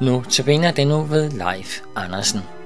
Nu 0.00 0.22
tabiner 0.30 0.70
det 0.70 0.86
nu 0.86 1.02
ved 1.02 1.30
Leif 1.30 1.80
Andersen. 1.96 2.59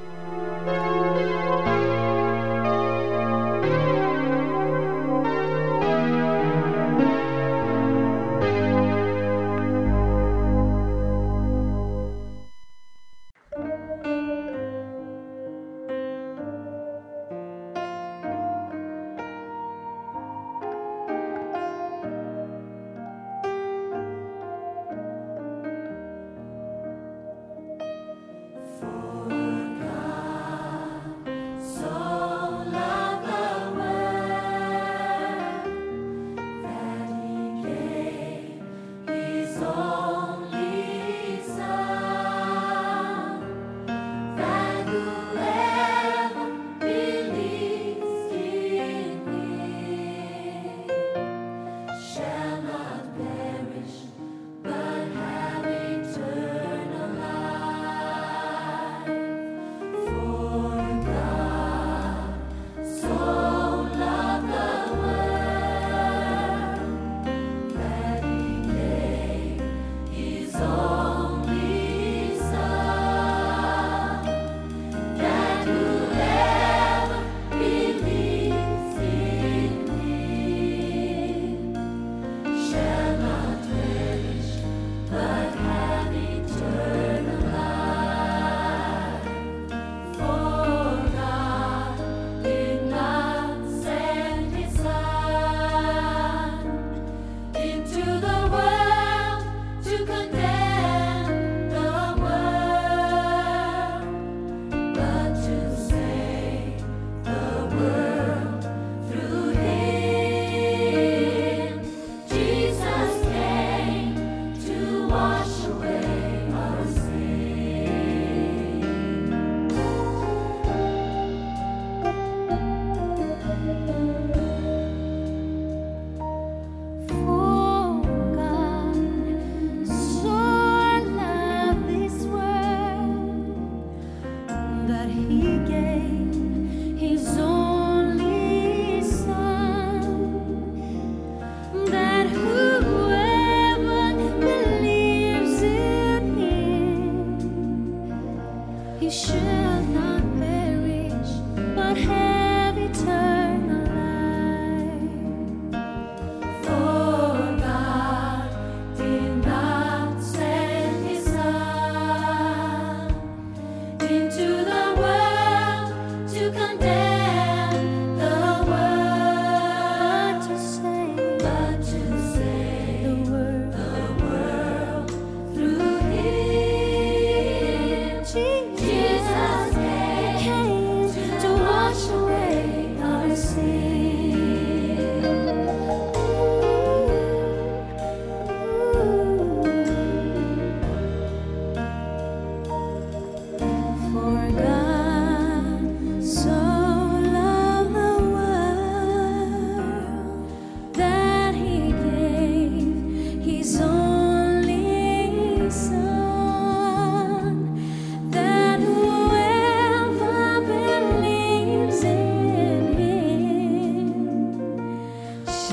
you. 44.94 45.33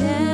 tell 0.01 0.30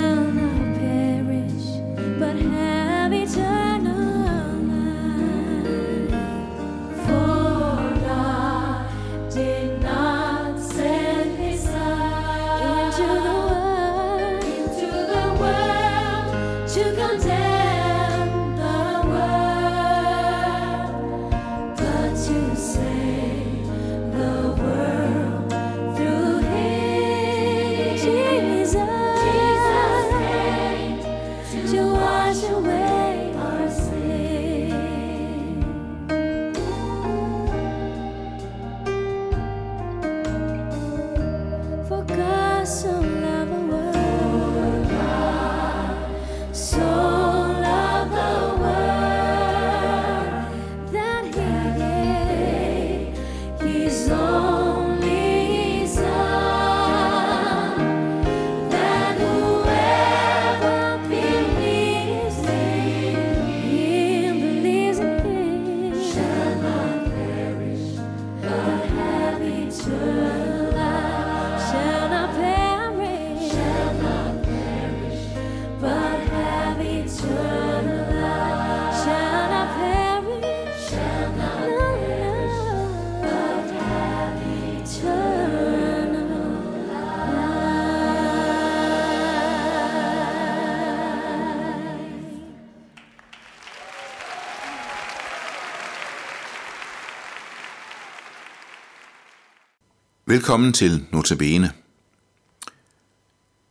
Velkommen 100.30 100.74
til 100.74 101.06
Notabene. 101.12 101.74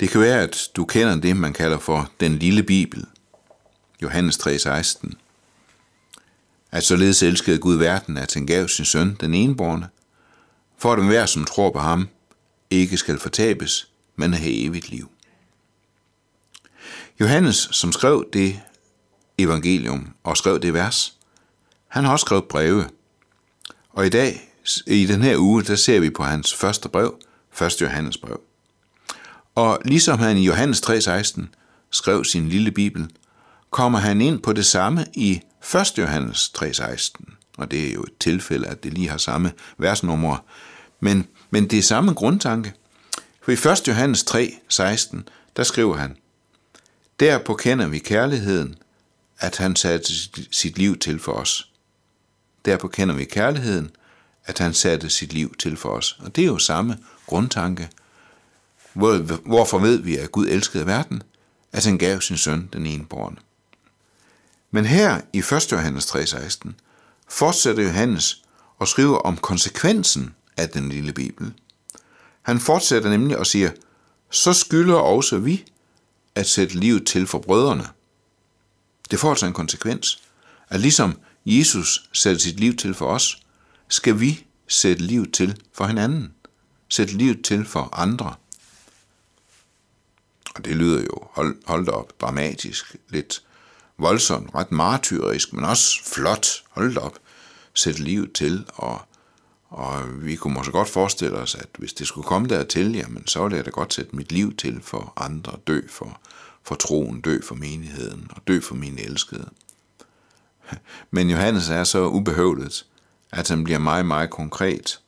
Det 0.01 0.11
kan 0.11 0.21
være, 0.21 0.43
at 0.43 0.71
du 0.77 0.85
kender 0.85 1.21
det, 1.21 1.37
man 1.37 1.53
kalder 1.53 1.79
for 1.79 2.11
den 2.21 2.39
lille 2.39 2.63
bibel, 2.63 3.07
Johannes 4.03 4.39
3:16. 4.39 5.13
At 6.73 6.85
således 6.85 7.23
elskede 7.23 7.59
Gud 7.59 7.77
verden, 7.77 8.17
at 8.17 8.35
han 8.35 8.47
gav 8.47 8.69
sin 8.69 8.85
søn, 8.85 9.17
den 9.21 9.35
enborne, 9.35 9.89
for 10.79 10.93
at 10.93 11.05
hver, 11.05 11.27
som 11.27 11.45
tror 11.45 11.71
på 11.71 11.79
ham, 11.79 12.09
ikke 12.71 12.97
skal 12.97 13.19
fortabes, 13.19 13.89
men 14.15 14.35
have 14.35 14.65
evigt 14.65 14.91
liv. 14.91 15.11
Johannes, 17.21 17.69
som 17.73 17.93
skrev 17.93 18.25
det 18.33 18.61
evangelium 19.39 20.15
og 20.23 20.37
skrev 20.37 20.61
det 20.61 20.75
vers, 20.75 21.17
han 21.89 22.05
har 22.05 22.13
også 22.13 22.25
skrevet 22.25 22.45
breve. 22.45 22.89
Og 23.93 24.07
i 24.07 24.11
dag, 24.11 24.53
i 24.87 25.07
den 25.07 25.23
her 25.23 25.37
uge, 25.39 25.63
der 25.63 25.77
ser 25.77 26.01
vi 26.01 26.11
på 26.11 26.23
hans 26.23 26.55
første 26.55 26.89
brev, 26.89 27.15
1. 27.63 27.81
Johannes 27.81 28.19
brev. 28.19 28.41
Og 29.55 29.79
ligesom 29.85 30.19
han 30.19 30.37
i 30.37 30.47
Johannes 30.47 30.81
3:16 30.81 31.43
skrev 31.91 32.25
sin 32.25 32.49
lille 32.49 32.71
bibel, 32.71 33.11
kommer 33.71 33.99
han 33.99 34.21
ind 34.21 34.43
på 34.43 34.53
det 34.53 34.67
samme 34.67 35.07
i 35.15 35.41
1. 35.75 35.99
Johannes 35.99 36.53
3:16. 36.59 37.37
Og 37.59 37.71
det 37.71 37.89
er 37.89 37.93
jo 37.93 38.03
et 38.03 38.13
tilfælde, 38.21 38.67
at 38.67 38.85
det 38.85 38.95
lige 38.95 39.09
har 39.09 39.19
samme 39.19 39.53
versnummer. 39.79 40.45
Men, 41.01 41.27
men 41.51 41.71
det 41.71 41.79
er 41.79 41.83
samme 41.83 42.13
grundtanke. 42.13 42.73
For 43.43 43.51
i 43.51 43.73
1. 43.73 43.89
Johannes 43.89 44.25
3:16, 44.31 45.23
der 45.57 45.63
skriver 45.63 45.97
han, 45.97 46.17
Derpå 47.21 47.55
kender 47.55 47.87
vi 47.87 47.99
kærligheden, 47.99 48.77
at 49.39 49.57
han 49.57 49.77
satte 49.77 50.13
sit 50.51 50.79
liv 50.79 50.99
til 50.99 51.19
for 51.19 51.33
os. 51.33 51.71
Derpå 52.65 52.89
kender 52.89 53.15
vi 53.15 53.25
kærligheden, 53.25 53.91
at 54.47 54.59
han 54.59 54.75
satte 54.75 55.11
sit 55.11 55.33
liv 55.33 55.55
til 55.59 55.77
for 55.77 55.89
os. 55.89 56.19
Og 56.21 56.37
det 56.37 56.43
er 56.43 56.47
jo 56.47 56.59
samme 56.59 56.99
grundtanke. 57.27 57.91
Hvor, 58.93 59.19
hvorfor 59.49 59.79
ved 59.79 59.97
vi, 59.99 60.17
at 60.17 60.33
Gud 60.33 60.47
elskede 60.47 60.87
verden? 60.87 61.23
At 61.73 61.85
han 61.85 61.99
gav 61.99 62.21
sin 62.21 62.37
søn 62.37 62.69
den 62.73 62.87
ene 62.87 63.07
born. 63.07 63.39
Men 64.71 64.85
her 64.85 65.21
i 65.33 65.39
1. 65.39 65.73
Johannes 65.73 66.07
3:16 66.07 66.71
fortsætter 67.29 67.83
Johannes 67.83 68.43
og 68.79 68.89
skriver 68.89 69.19
om 69.19 69.37
konsekvensen 69.37 70.35
af 70.57 70.69
den 70.69 70.89
lille 70.89 71.13
bibel. 71.13 71.53
Han 72.43 72.61
fortsætter 72.61 73.11
nemlig 73.11 73.39
og 73.39 73.47
siger, 73.47 73.71
så 74.31 74.53
skylder 74.53 74.95
også 74.95 75.39
vi 75.39 75.65
at 76.35 76.47
sætte 76.47 76.75
livet 76.75 77.07
til 77.07 77.27
for 77.27 77.39
brødrene. 77.39 77.89
Det 79.11 79.19
får 79.19 79.31
altså 79.31 79.47
en 79.47 79.53
konsekvens, 79.53 80.23
at 80.69 80.81
ligesom 80.81 81.19
Jesus 81.47 82.09
satte 82.13 82.41
sit 82.41 82.61
liv 82.61 82.77
til 82.77 82.95
for 82.95 83.07
os, 83.07 83.43
skal 83.89 84.21
vi 84.21 84.47
sætte 84.69 85.03
liv 85.03 85.31
til 85.31 85.63
for 85.73 85.87
hinanden. 85.87 86.33
Sætte 86.89 87.15
liv 87.15 87.43
til 87.43 87.65
for 87.65 87.89
andre. 87.93 88.35
Og 90.55 90.65
det 90.65 90.77
lyder 90.77 91.01
jo, 91.01 91.29
hold, 91.31 91.57
hold 91.67 91.89
op, 91.89 92.21
dramatisk, 92.21 92.97
lidt 93.09 93.43
voldsomt, 93.99 94.55
ret 94.55 94.73
martyrisk, 94.73 95.53
men 95.53 95.65
også 95.65 96.05
flot, 96.05 96.47
hold 96.71 96.97
op, 96.97 97.19
sætte 97.75 98.03
liv 98.03 98.33
til, 98.33 98.65
og, 98.75 99.01
og 99.69 100.25
vi 100.25 100.37
kunne 100.37 100.55
måske 100.55 100.73
godt 100.73 100.89
forestille 100.89 101.37
os, 101.37 101.55
at 101.55 101.69
hvis 101.79 101.93
det 101.93 102.07
skulle 102.07 102.27
komme 102.27 102.49
dertil, 102.49 102.93
jamen 102.93 103.27
så 103.27 103.43
ville 103.43 103.57
jeg 103.57 103.65
da 103.65 103.71
godt 103.71 103.95
sætte 103.95 104.17
mit 104.17 104.33
liv 104.33 104.57
til 104.57 104.83
for 104.83 105.13
andre, 105.17 105.53
dø 105.67 105.81
for, 105.89 106.21
for 106.63 106.75
troen, 106.75 107.21
dø 107.21 107.41
for 107.43 107.55
menigheden 107.55 108.27
og 108.31 108.43
dø 108.49 108.61
for 108.61 108.75
mine 108.75 109.01
elskede. 109.01 109.51
Men 111.11 111.31
Johannes 111.31 111.69
er 111.69 111.85
så 111.85 112.09
ubehøvlet, 112.09 112.87
at 113.33 113.49
han 113.49 113.65
bliver 113.65 113.79
meget, 113.79 114.07
meget 114.07 114.31
konkret 114.31 115.01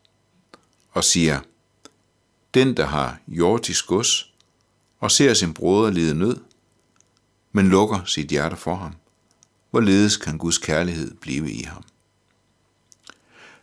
og 0.90 1.04
siger, 1.04 1.40
den, 2.54 2.76
der 2.76 2.86
har 2.86 3.18
jordisk 3.28 3.86
gods 3.86 4.32
og 5.00 5.10
ser 5.10 5.34
sin 5.34 5.54
broder 5.54 5.90
lide 5.90 6.14
nød, 6.14 6.36
men 7.52 7.68
lukker 7.68 8.04
sit 8.04 8.28
hjerte 8.28 8.56
for 8.56 8.74
ham, 8.74 8.94
hvorledes 9.70 10.16
kan 10.16 10.38
Guds 10.38 10.58
kærlighed 10.58 11.14
blive 11.14 11.52
i 11.52 11.62
ham? 11.62 11.84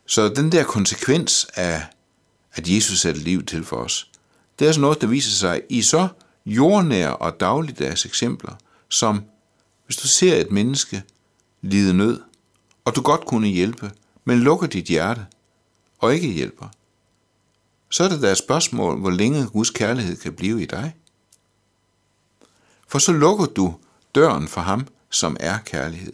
Så 0.06 0.30
den 0.30 0.52
der 0.52 0.64
konsekvens 0.64 1.48
af, 1.54 1.82
at 2.54 2.70
Jesus 2.70 3.00
satte 3.00 3.22
liv 3.22 3.46
til 3.46 3.64
for 3.64 3.78
os, 3.78 4.12
det 4.60 4.68
er 4.68 4.72
sådan 4.72 4.82
noget, 4.82 5.02
der 5.02 5.08
viser 5.08 5.32
sig 5.32 5.62
i 5.70 5.82
så 5.82 6.08
jordnære 6.46 7.18
og 7.18 7.40
dagligdags 7.40 8.06
eksempler, 8.06 8.56
som 8.90 9.24
hvis 9.86 9.98
du 9.98 10.08
ser 10.08 10.36
et 10.36 10.52
menneske 10.52 11.04
lide 11.62 11.94
nød, 11.94 12.22
og 12.86 12.96
du 12.96 13.02
godt 13.02 13.26
kunne 13.26 13.48
hjælpe, 13.48 13.92
men 14.26 14.40
lukker 14.40 14.68
dit 14.68 14.86
hjerte 14.86 15.26
og 16.00 16.16
ikke 16.16 16.28
hjælper, 16.28 16.68
så 17.90 18.04
er 18.04 18.10
det 18.10 18.22
da 18.22 18.32
et 18.32 18.38
spørgsmål, 18.38 19.00
hvor 19.00 19.10
længe 19.10 19.48
Guds 19.48 19.70
kærlighed 19.70 20.18
kan 20.18 20.34
blive 20.34 20.62
i 20.62 20.66
dig. 20.66 20.96
For 22.88 23.00
så 23.00 23.12
lukker 23.12 23.46
du 23.46 23.76
døren 24.16 24.48
for 24.48 24.62
ham, 24.62 24.88
som 25.10 25.38
er 25.40 25.58
kærlighed. 25.58 26.14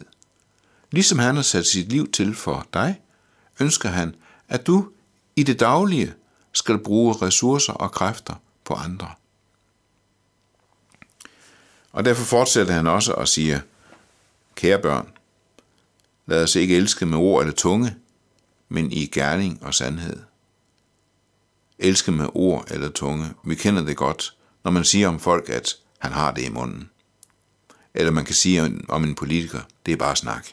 Ligesom 0.90 1.18
han 1.18 1.34
har 1.34 1.42
sat 1.42 1.66
sit 1.66 1.88
liv 1.88 2.12
til 2.12 2.34
for 2.34 2.66
dig, 2.74 3.00
ønsker 3.60 3.88
han, 3.88 4.14
at 4.48 4.66
du 4.66 4.88
i 5.36 5.42
det 5.42 5.60
daglige 5.60 6.14
skal 6.52 6.78
bruge 6.78 7.14
ressourcer 7.22 7.72
og 7.72 7.92
kræfter 7.92 8.34
på 8.64 8.74
andre. 8.74 9.10
Og 11.92 12.04
derfor 12.04 12.24
fortsætter 12.24 12.74
han 12.74 12.86
også 12.86 13.12
og 13.12 13.28
siger, 13.28 13.60
kære 14.54 14.78
børn, 14.78 15.08
lad 16.26 16.42
os 16.42 16.56
ikke 16.56 16.76
elske 16.76 17.06
med 17.06 17.18
ord 17.18 17.42
eller 17.42 17.54
tunge, 17.54 17.96
men 18.68 18.92
i 18.92 19.06
gerning 19.06 19.58
og 19.62 19.74
sandhed. 19.74 20.16
Elske 21.78 22.12
med 22.12 22.26
ord 22.34 22.70
eller 22.70 22.88
tunge, 22.88 23.34
vi 23.44 23.54
kender 23.54 23.84
det 23.84 23.96
godt, 23.96 24.36
når 24.64 24.70
man 24.70 24.84
siger 24.84 25.08
om 25.08 25.20
folk, 25.20 25.48
at 25.48 25.76
han 25.98 26.12
har 26.12 26.32
det 26.32 26.44
i 26.44 26.48
munden. 26.48 26.90
Eller 27.94 28.12
man 28.12 28.24
kan 28.24 28.34
sige 28.34 28.82
om 28.88 29.04
en 29.04 29.14
politiker, 29.14 29.60
det 29.86 29.92
er 29.92 29.96
bare 29.96 30.16
snak. 30.16 30.46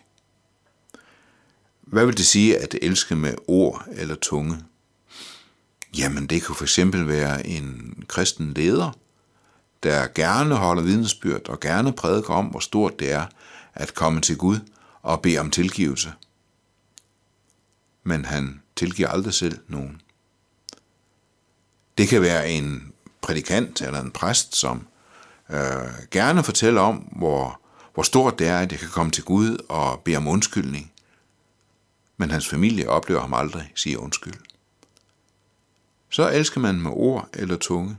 Hvad 1.82 2.06
vil 2.06 2.18
det 2.18 2.26
sige 2.26 2.58
at 2.58 2.76
elske 2.82 3.16
med 3.16 3.34
ord 3.48 3.86
eller 3.92 4.16
tunge? 4.16 4.58
Jamen 5.98 6.28
det 6.28 6.44
kunne 6.44 6.56
for 6.56 6.64
eksempel 6.64 7.08
være 7.08 7.48
en 7.48 7.96
kristen 8.08 8.54
leder, 8.54 8.92
der 9.84 10.08
gerne 10.16 10.56
holder 10.56 10.84
vidnesbyrd 10.84 11.50
og 11.50 11.60
gerne 11.60 11.94
prædiker 11.94 12.34
om, 12.34 12.46
hvor 12.46 12.60
stort 12.60 13.00
det 13.00 13.12
er 13.12 13.26
at 13.74 13.94
komme 13.94 14.22
til 14.22 14.38
Gud 14.38 14.60
og 15.02 15.22
beder 15.22 15.40
om 15.40 15.52
tilgivelse. 15.52 16.14
Men 18.04 18.26
han 18.26 18.62
tilgiver 18.76 19.10
aldrig 19.10 19.34
selv 19.34 19.60
nogen. 19.68 20.02
Det 21.98 22.08
kan 22.08 22.22
være 22.22 22.50
en 22.50 22.94
prædikant 23.22 23.82
eller 23.82 24.02
en 24.02 24.12
præst, 24.12 24.56
som 24.56 24.88
øh, 25.50 26.08
gerne 26.12 26.44
fortæller 26.44 26.82
om, 26.82 26.96
hvor, 26.96 27.62
hvor 27.94 28.04
stort 28.04 28.40
det 28.40 28.48
er, 28.48 28.60
at 28.60 28.72
jeg 28.72 28.80
kan 28.80 28.90
komme 28.90 29.12
til 29.12 29.24
Gud 29.24 29.58
og 29.70 30.00
bede 30.00 30.18
om 30.18 30.28
undskyldning. 30.28 30.92
Men 32.18 32.32
hans 32.32 32.48
familie 32.48 32.90
oplever 32.90 33.22
ham 33.22 33.34
aldrig 33.34 33.72
sige 33.76 34.00
undskyld. 34.00 34.34
Så 36.10 36.30
elsker 36.30 36.60
man 36.62 36.82
med 36.82 36.92
ord 36.94 37.30
eller 37.34 37.58
tunge. 37.58 37.98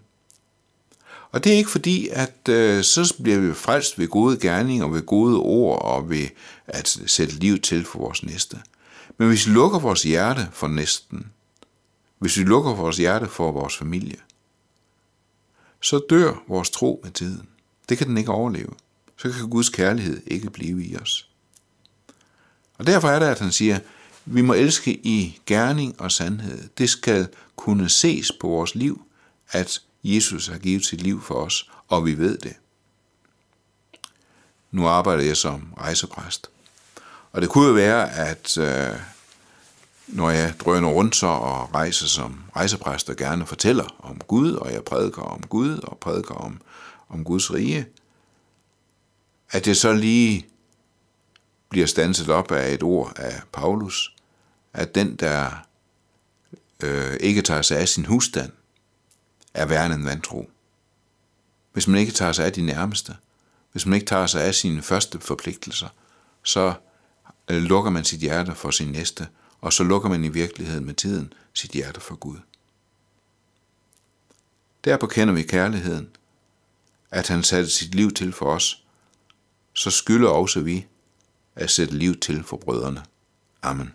Og 1.32 1.44
det 1.44 1.52
er 1.52 1.56
ikke 1.56 1.70
fordi, 1.70 2.08
at 2.08 2.48
øh, 2.48 2.84
så 2.84 3.14
bliver 3.22 3.38
vi 3.38 3.54
frelst 3.54 3.98
ved 3.98 4.08
gode 4.08 4.38
gerninger, 4.38 4.88
ved 4.88 5.02
gode 5.02 5.38
ord 5.38 5.82
og 5.82 6.10
ved 6.10 6.28
at 6.66 7.00
sætte 7.06 7.34
liv 7.34 7.60
til 7.60 7.84
for 7.84 7.98
vores 7.98 8.22
næste. 8.22 8.58
Men 9.18 9.28
hvis 9.28 9.46
vi 9.46 9.52
lukker 9.52 9.78
vores 9.78 10.02
hjerte 10.02 10.48
for 10.52 10.68
næsten, 10.68 11.26
hvis 12.18 12.38
vi 12.38 12.42
lukker 12.42 12.74
vores 12.74 12.96
hjerte 12.96 13.26
for 13.26 13.52
vores 13.52 13.76
familie, 13.76 14.16
så 15.80 16.00
dør 16.10 16.44
vores 16.48 16.70
tro 16.70 17.00
med 17.04 17.12
tiden. 17.12 17.48
Det 17.88 17.98
kan 17.98 18.06
den 18.06 18.18
ikke 18.18 18.30
overleve. 18.30 18.70
Så 19.16 19.30
kan 19.30 19.48
Guds 19.48 19.68
kærlighed 19.68 20.22
ikke 20.26 20.50
blive 20.50 20.84
i 20.84 20.96
os. 20.96 21.28
Og 22.78 22.86
derfor 22.86 23.08
er 23.08 23.18
det, 23.18 23.26
at 23.26 23.38
han 23.38 23.52
siger, 23.52 23.78
vi 24.24 24.42
må 24.42 24.54
elske 24.54 24.92
i 24.92 25.40
gerning 25.46 26.00
og 26.00 26.12
sandhed. 26.12 26.68
Det 26.78 26.90
skal 26.90 27.28
kunne 27.56 27.88
ses 27.88 28.32
på 28.40 28.48
vores 28.48 28.74
liv, 28.74 29.02
at 29.50 29.82
Jesus 30.04 30.46
har 30.46 30.58
givet 30.58 30.86
sit 30.86 31.02
liv 31.02 31.22
for 31.22 31.34
os, 31.34 31.70
og 31.88 32.04
vi 32.04 32.18
ved 32.18 32.38
det. 32.38 32.56
Nu 34.70 34.86
arbejder 34.86 35.22
jeg 35.22 35.36
som 35.36 35.74
rejsepræst. 35.78 36.50
Og 37.32 37.42
det 37.42 37.50
kunne 37.50 37.66
jo 37.66 37.72
være, 37.72 38.12
at 38.12 38.58
øh, 38.58 39.00
når 40.06 40.30
jeg 40.30 40.54
drøner 40.60 40.88
rundt 40.88 41.16
så 41.16 41.26
og 41.26 41.74
rejser 41.74 42.06
som 42.06 42.44
rejsepræst 42.56 43.10
og 43.10 43.16
gerne 43.16 43.46
fortæller 43.46 43.96
om 43.98 44.18
Gud, 44.18 44.52
og 44.52 44.72
jeg 44.72 44.84
prædiker 44.84 45.22
om 45.22 45.42
Gud 45.42 45.78
og 45.78 45.98
prædiker 45.98 46.34
om, 46.34 46.60
om 47.08 47.24
Guds 47.24 47.54
rige, 47.54 47.86
at 49.50 49.64
det 49.64 49.76
så 49.76 49.92
lige 49.92 50.46
bliver 51.68 51.86
stanset 51.86 52.28
op 52.28 52.52
af 52.52 52.74
et 52.74 52.82
ord 52.82 53.12
af 53.16 53.40
Paulus, 53.52 54.14
at 54.72 54.94
den, 54.94 55.16
der 55.16 55.66
øh, 56.82 57.16
ikke 57.20 57.42
tager 57.42 57.62
sig 57.62 57.78
af 57.78 57.88
sin 57.88 58.04
husstand, 58.04 58.52
er 59.54 59.66
værre 59.66 59.94
end 59.94 60.04
vantro. 60.04 60.50
Hvis 61.72 61.86
man 61.86 62.00
ikke 62.00 62.12
tager 62.12 62.32
sig 62.32 62.46
af 62.46 62.52
de 62.52 62.62
nærmeste, 62.62 63.16
hvis 63.72 63.86
man 63.86 63.94
ikke 63.94 64.06
tager 64.06 64.26
sig 64.26 64.44
af 64.44 64.54
sine 64.54 64.82
første 64.82 65.20
forpligtelser, 65.20 65.88
så 66.42 66.74
øh, 67.48 67.62
lukker 67.62 67.90
man 67.90 68.04
sit 68.04 68.20
hjerte 68.20 68.54
for 68.54 68.70
sin 68.70 68.88
næste, 68.88 69.28
og 69.60 69.72
så 69.72 69.84
lukker 69.84 70.08
man 70.08 70.24
i 70.24 70.28
virkeligheden 70.28 70.84
med 70.84 70.94
tiden 70.94 71.32
sit 71.54 71.70
hjerte 71.70 72.00
for 72.00 72.14
Gud. 72.14 72.36
Derpå 74.84 75.06
kender 75.06 75.34
vi 75.34 75.42
kærligheden, 75.42 76.08
at 77.10 77.28
han 77.28 77.42
satte 77.42 77.70
sit 77.70 77.94
liv 77.94 78.10
til 78.10 78.32
for 78.32 78.54
os, 78.54 78.84
så 79.72 79.90
skylder 79.90 80.28
også 80.28 80.60
vi 80.60 80.86
at 81.54 81.70
sætte 81.70 81.94
liv 81.94 82.20
til 82.20 82.44
for 82.44 82.56
brødrene. 82.56 83.04
Amen. 83.62 83.94